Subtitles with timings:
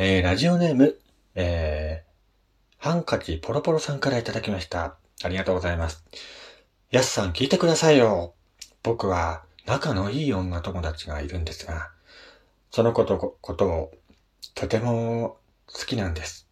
[0.00, 0.96] えー、ラジオネーム、
[1.34, 4.94] えー、ハンカチポロポロさんからいただきました。
[5.24, 6.04] ありがとうございます。
[6.92, 8.32] やすさん聞いてくださいよ。
[8.84, 11.90] 僕は仲のいい女友達がいるんですが、
[12.70, 13.90] そのこと、ことを
[14.54, 16.46] とても好きなんです。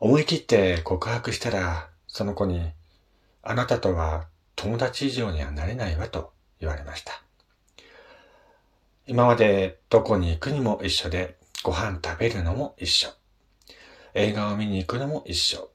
[0.00, 2.70] 思い切って告白したら、その子に、
[3.42, 7.22] あなたとは友達以上にはなれないわと言われました。
[9.06, 13.08] 今までどこに行くにも一緒で、ご飯食べるのも一緒。
[14.14, 15.70] 映画を見に行くのも一緒。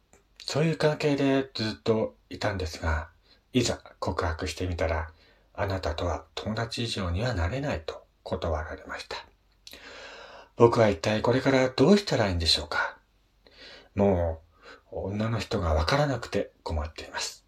[0.45, 3.09] そういう関係でずっといたんですが、
[3.53, 5.11] いざ告白してみたら、
[5.53, 9.17] あなたとは友達以上にはなれないと断られました。
[10.55, 12.97] 僕は一体これからどうしたらいいんでしょうか
[13.95, 14.41] も
[14.91, 17.45] う、女の人がわからなくて困っています。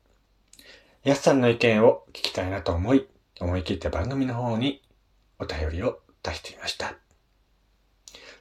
[1.04, 3.08] やすさんの意見を聞きたいなと思い、
[3.40, 4.82] 思い切って番組の方に
[5.40, 7.05] お便りを出してみました。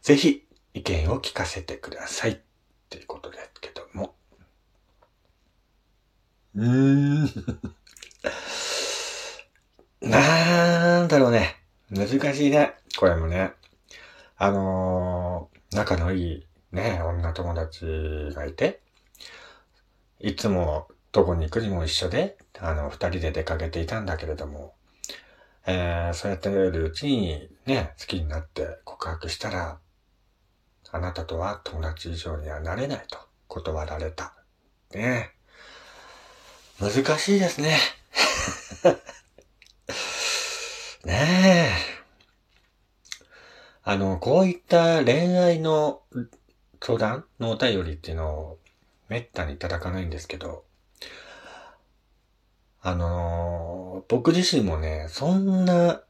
[0.04, 2.42] ぜひ意見を聞かせてください。
[2.90, 4.14] ということですけども。
[6.54, 7.24] うーん。
[10.10, 11.56] なんだろうね。
[11.90, 12.74] 難しいね。
[12.98, 13.54] これもね。
[14.36, 17.86] あのー、仲のいいね、女友達
[18.34, 18.82] がいて、
[20.20, 24.74] いつもどこに行くにも一緒で、あの、二人で出かけていたんだけれども、
[25.66, 29.78] えー、そうやってるうちにね、好きになって告白したら、
[30.94, 34.32] あなたとは友達以上にはなれないと断られた。
[34.94, 35.32] ね
[36.80, 37.76] え難しいですね。
[41.04, 41.72] ねえ。
[43.82, 46.02] あの、こういった恋愛の
[46.80, 48.60] 相談のお便りっていうのを
[49.08, 50.64] めったにいただかないんですけど、
[52.82, 56.04] あのー、僕自身もね、そんな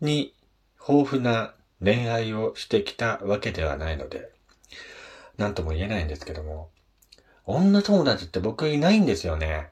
[0.00, 0.34] に
[0.80, 4.30] 豊富な恋愛をしてきたわけではないので、
[5.38, 6.70] なんとも言えないんですけども、
[7.46, 9.70] 女友達って僕いないんですよね。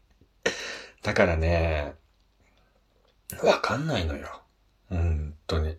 [1.02, 1.94] だからね、
[3.42, 4.42] わかんないのよ。
[4.88, 5.76] 本当に。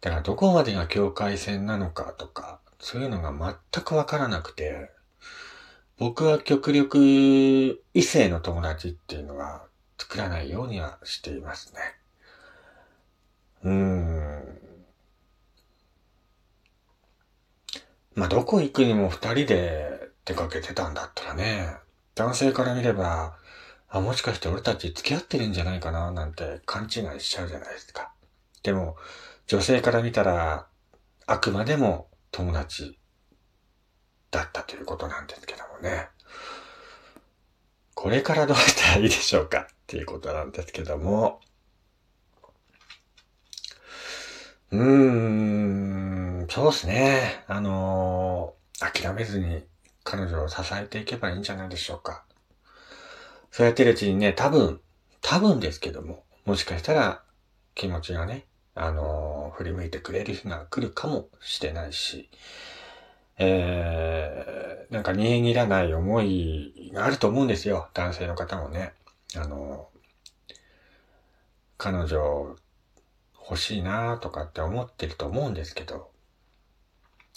[0.00, 4.90] だからどこまでが境界線なのかとか、そういうのが全くわからなくて、
[5.98, 9.66] 僕は極力異性の友達っていうのは
[9.98, 11.80] 作らないようにはしていますね。
[13.66, 14.58] うーん。
[18.14, 21.74] まあ、どこ行くにも二人で出かけてたんだったらね、
[22.14, 23.36] 男性から見れば、
[23.88, 28.12] あ、もしかして俺たち付き合ってるんじゃないかななんて勘違いしちゃうじゃないですか。
[28.62, 28.96] でも、
[29.48, 30.68] 女性から見たら、
[31.26, 32.98] あくまでも友達
[34.30, 36.08] だったということなんですけどもね。
[37.94, 41.40] これからどうしたらいいでしょうかっていうことなんですけども。
[44.76, 47.44] うーん、そうですね。
[47.48, 49.64] あのー、諦めずに
[50.04, 52.24] 彼女を支えていけばいいんじゃないでしょうか。
[53.50, 54.80] そうやってるうちにね、多分、
[55.22, 57.22] 多分ですけども、もしかしたら
[57.74, 58.44] 気持ちがね、
[58.74, 62.28] あの、振り向いてくれる日が来るかもしれないし、
[63.38, 67.88] えー、なんか煮え切らない思いがあると思うんですよ。
[67.94, 68.92] 男性の方もね。
[69.36, 69.88] あの、
[71.78, 72.56] 彼女
[73.48, 76.10] 欲しいなとかって思ってると思うんですけど、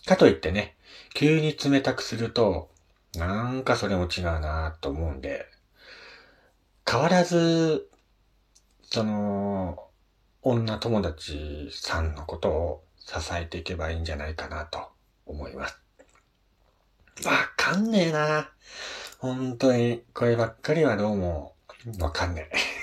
[0.05, 0.75] かといってね、
[1.13, 2.69] 急に冷たくすると、
[3.15, 5.45] なんかそれも違うなと思うんで、
[6.89, 7.89] 変わらず、
[8.83, 9.85] その、
[10.41, 14.87] 女友達さんのことを支えていけばいいんじゃないかなと
[15.25, 15.79] 思います。
[17.25, 18.49] わかんねえな。
[19.19, 21.55] 本当に、こればっかりはどうも、
[21.99, 22.79] わかんねえ。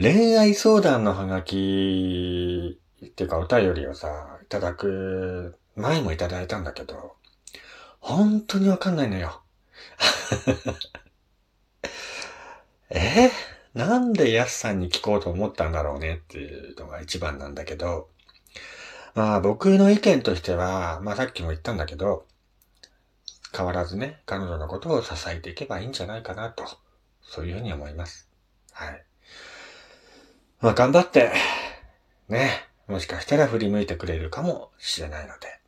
[0.00, 7.16] 恋愛相談のハガキっていうかお便りをさ、いただく、前もいただいたんだけど、
[7.98, 9.42] 本当にわかんないのよ。
[12.88, 13.30] え？
[13.74, 18.08] なんでヤスさんに聞こうと思ったんだろうねっていうのが一番なんだけど、
[19.14, 22.24] まあ僕の意見としては、まあさっきも言ったんだけど、
[23.54, 26.64] 変わらずね、彼女のことを支えていけばいいんじゃないかなと、
[27.20, 28.30] そういうふうに思います。
[28.72, 29.04] はい。
[30.60, 31.32] まあ頑張って、
[32.28, 32.50] ね、
[32.86, 35.60] もしかしたら振り向いてくれるかもしれないので、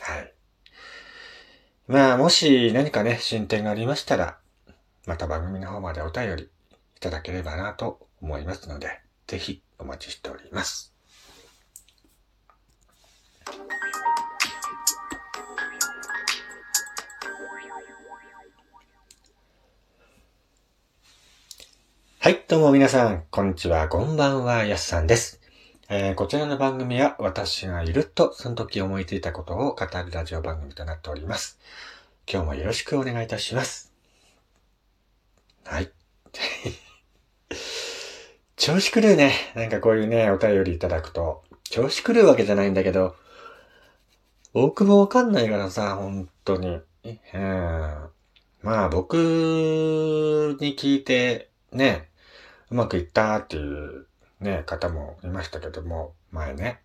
[0.00, 0.34] はい。
[1.86, 4.38] まあもし何かね、進展がありましたら、
[5.06, 6.48] また番組の方までお便りい
[7.00, 10.94] ただければなと思いますので、ぜひお待ちしております。
[22.22, 25.40] はい、どうも皆さん、こんにちは、こんばんは、やすさんです。
[25.88, 31.58] えー、こちらの番組は私がいるとその時思いついたことを語るラジオ番組となっております。
[32.32, 33.92] 今日もよろしくお願いいたします。
[35.64, 35.90] はい。
[38.54, 39.32] 調子狂うね。
[39.56, 41.42] なんかこういうね、お便りいただくと。
[41.64, 43.16] 調子狂うわけじゃないんだけど、
[44.54, 46.68] 多くもわかんないからさ、本当に。
[47.04, 48.10] うん。
[48.62, 49.16] まあ僕
[50.60, 52.11] に聞いて、ね、
[52.72, 54.06] うまくいったっていう
[54.40, 56.80] ね、方もいましたけども、前ね。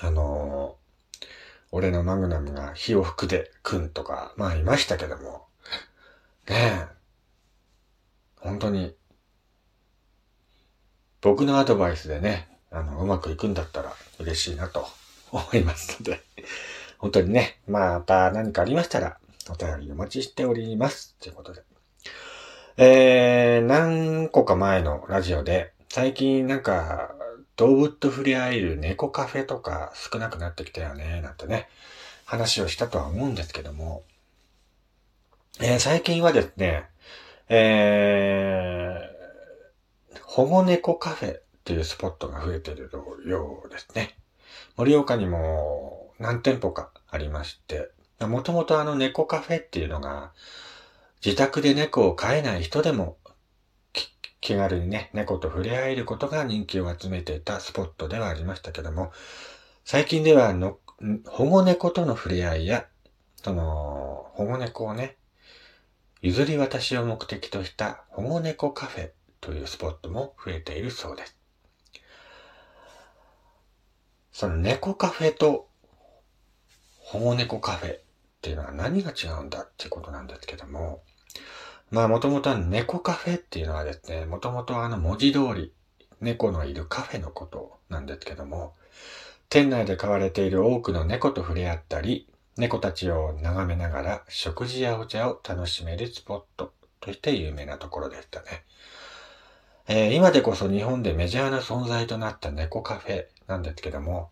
[0.00, 1.26] あのー、
[1.72, 5.46] 俺のマグナムが火を吹くでくんとか、まあいましたけども、
[6.48, 6.86] ねえ、
[8.36, 8.94] 本当に、
[11.22, 14.86] 僕のアドバイスでね、あの、うまくいくんだったら嬉しいなと
[15.32, 16.22] 思いますので、
[16.98, 19.18] 本当にね、また何かありましたら、
[19.50, 21.16] お便りお待ちしております。
[21.18, 21.67] ということで。
[22.80, 27.12] えー、何個か前のラジオで、最近なんか、
[27.56, 31.68] 動物と触れ合える猫カフェとか少なくなってきたよね、なんてね、
[32.24, 34.04] 話をしたとは思うんですけども、
[35.60, 36.84] えー、最近はですね、
[37.48, 42.88] えー、保護猫カフェっていうスポットが増えてる
[43.26, 44.16] ようですね。
[44.76, 47.90] 盛岡にも何店舗かありまして、
[48.20, 50.30] もともとあの猫カフェっていうのが、
[51.24, 53.18] 自宅で猫を飼えない人でも
[54.40, 59.12] 気軽にね、猫と触れ合えることが人気を集めていたスポットではありましたけども、
[59.84, 60.78] 最近ではの
[61.26, 62.86] 保護猫との触れ合いや、
[63.42, 65.16] その、保護猫をね、
[66.22, 69.10] 譲り渡しを目的とした保護猫カフェ
[69.40, 71.36] というスポットも増えているそうです。
[74.32, 75.68] その猫カフェと
[77.00, 78.00] 保護猫カフェっ
[78.40, 81.02] ていうのは何が違うんだっていうことなんですけども、
[81.90, 85.72] まあもともとは猫カフェっていうのはですね、もともとあの文字通り
[86.20, 88.74] 猫のいるカフェのことなんですけども、
[89.48, 98.64] 店内で飼われている多くの猫と触れ合ったり、猫たちを眺めながら食事やお茶を楽しめるスポットとして有名なところでしたね。
[99.86, 104.30] えー、今でこそ日本でメジャーな存在となった猫カフェなんですけども、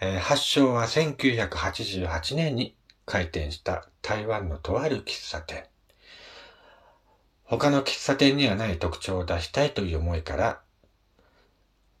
[0.00, 5.64] えー、発祥は1988年に開店した台湾のとある喫茶店。
[7.48, 10.60] 他の喫茶店にはない特徴を出したいという思いから、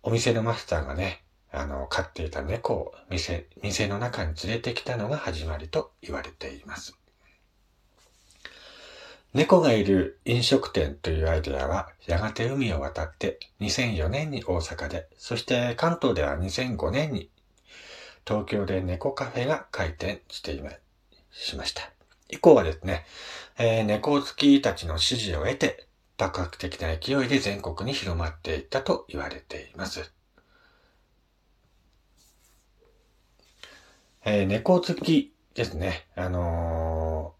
[0.02, 1.22] お店のマスターがね、
[1.52, 6.98] あの、飼っていた猫を店、店の中に連れてきたのが始まりと言われています。
[9.34, 17.30] 猫がいる飲食店というアイデアは、やがて海を渡って2004年に大阪で、そして関東では2005年に
[18.26, 20.70] 東京で猫カフェが開店していま
[21.30, 21.92] しました。
[22.28, 23.04] 以降はですね、
[23.58, 25.86] えー、猫好きたちの支持を得て、
[26.18, 30.12] 爆発的な勢いで全国に広まっていったと言われています。
[34.26, 36.06] えー、猫好きですね。
[36.16, 37.34] あの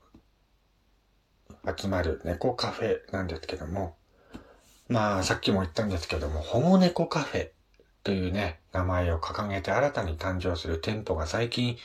[1.65, 3.97] ー、集まる猫カフェなんですけども、
[4.89, 7.51] まあ、さっきも言ったんですけども、保護猫カフェ
[8.05, 11.77] というね、名前を掲げて新たに誕生する店舗が最近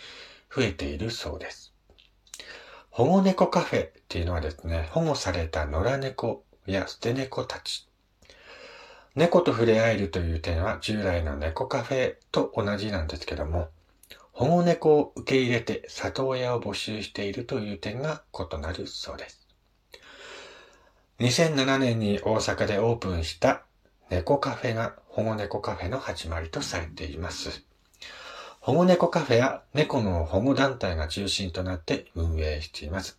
[0.56, 1.71] 増えているそうです。
[2.92, 7.88] 保護猫カフェっていうのはですね、保護された野良猫や捨て猫たち。
[9.16, 13.70] 猫と触れ合えるという点は従来の猫カフェと同じなんですけども、
[14.34, 19.48] 保護猫を受け入れて里親を募集しているという点が異なるそうです。
[21.20, 23.64] 2007年に大阪でオープンした
[24.10, 27.71] 猫カフェが保護猫カフェの始まりとされています。
[28.62, 33.18] 保護猫カフェや猫の保護団体が中心となって運営しています。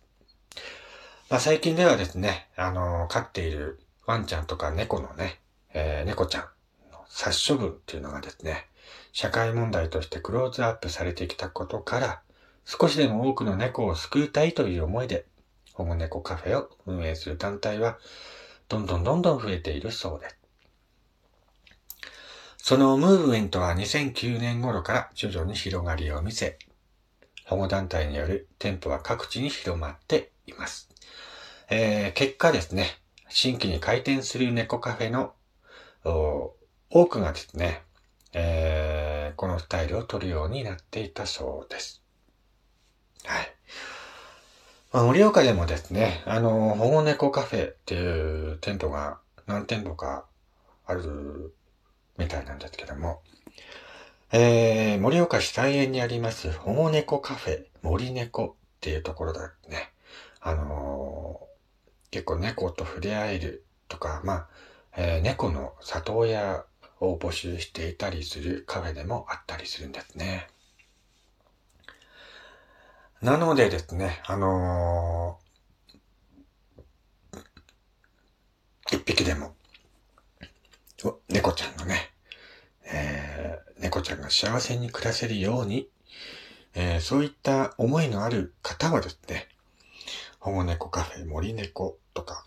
[1.29, 5.41] まあ、最近ではですね、あの、飼っているワンちゃんとか猫のね、
[5.73, 6.43] えー、猫ちゃん
[6.93, 8.67] の殺処分っていうのがですね、
[9.11, 12.21] 社会問題としてクローズアップされてきたことから、
[12.63, 15.25] 少しでも多くの猫を救いたいという思いで、
[15.73, 17.97] 保護猫カフェを運営する団体は、
[18.69, 20.37] どんどんどんどん増えているそうです。
[22.65, 26.57] そのムーブメントは2009年頃から徐々に広がりを見せ、
[27.43, 30.89] 保護団体による店舗は各地に広まっています。
[31.69, 32.85] えー、結果ですね、
[33.27, 35.33] 新規に開店する猫カフェの
[36.05, 37.81] 多くがですね、
[38.31, 42.01] えー、このスタイルを取るようになっていたそうです。
[43.25, 43.53] はい。
[44.93, 50.27] まあ、盛岡でもですね、あの、保護猫カフェっていう店舗が何店舗か
[50.85, 51.53] ある
[52.17, 53.21] みたいなんですけども、
[54.31, 59.91] えー、盛岡市菜園にあります保護猫カフェ森猫っていうところだね。
[60.41, 64.47] あのー、結構猫と触れ合えるとか、まあ、
[64.97, 66.65] えー、猫の里親
[66.99, 70.47] を募集していたりするカフェでもあったりするんですね。
[73.21, 79.55] なのでですね、あのー、一匹でも、
[81.29, 82.11] 猫ちゃんのね、
[82.85, 85.89] えー、猫ちゃんが幸せに暮らせるように、
[86.75, 89.47] えー、そういった思いのある方はですね、
[90.39, 92.45] 保護猫カフェ森猫とか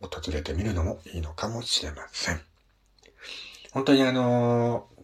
[0.00, 2.40] 訪れてみるのもいいのかもしれません。
[3.72, 5.02] 本当にあのー、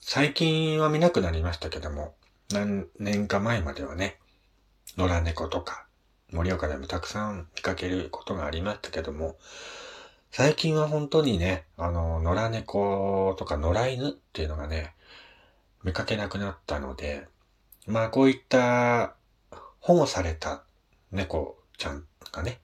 [0.00, 2.14] 最近は見なくなりましたけども、
[2.52, 4.18] 何年か前まではね、
[4.96, 5.86] 野良猫とか、
[6.32, 9.36] 盛岡でもたくさん見かけることがありましたけども、
[10.32, 14.94] 最近は本当にね、あの、野良猫とか野良犬っていうのがね、
[15.82, 17.26] 見かけなくなったので、
[17.88, 19.16] まあこういった
[19.80, 20.62] 保護された
[21.10, 22.60] 猫ちゃんがね、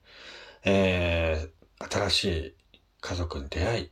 [0.63, 2.53] えー、新しい
[3.01, 3.91] 家族に出会い、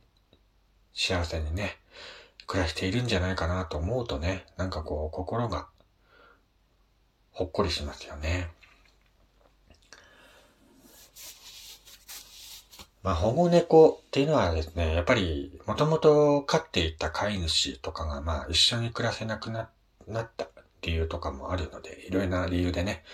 [0.94, 1.76] 幸せにね、
[2.46, 5.68] 暮らしているんじゃないかなと思うとね、なんかこう心が
[7.30, 8.48] ほっこりしますよね。
[13.06, 19.70] まあ、保護猫っていうのはですね、やっぱり、もともと飼っていた飼い主とかが、まあ、一緒に暮らせなくなっ
[20.36, 20.48] た
[20.82, 23.04] 理由とかもあるので、いろいろな理由でね、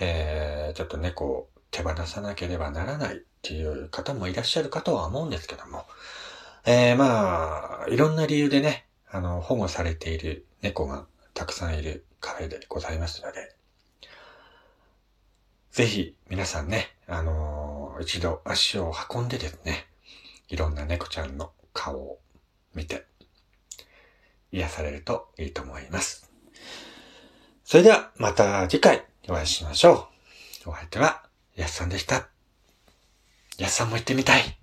[0.00, 5.84] えー、ちょっと猫を手放さなければならないっていう方もいらっしゃるかとは思うんですけども、
[6.64, 11.04] えー、まあ、いろんな理由でね、あの、保護されている猫が
[11.34, 13.54] たくさんいるカフェでございますので、
[15.72, 17.61] ぜひ皆さんね、あのー、
[18.02, 19.86] 一度足を運んでですね、
[20.48, 22.18] いろんな猫ちゃんの顔を
[22.74, 23.06] 見て、
[24.52, 26.30] 癒されるといいと思います。
[27.64, 30.08] それではまた次回お会いしましょ
[30.66, 30.70] う。
[30.70, 31.22] お相手は
[31.56, 32.28] やっさんでした。
[33.56, 34.61] やっさんも行ってみたい。